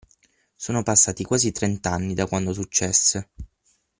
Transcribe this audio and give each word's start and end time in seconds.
Sono 0.55 0.81
passati 0.81 1.23
quasi 1.23 1.51
trent'anni 1.51 2.15
da 2.15 2.25
quando 2.25 2.53
successe. 2.53 3.29